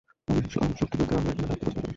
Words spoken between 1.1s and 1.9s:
আমরা এখানেই থাকতে পছন্দ করব।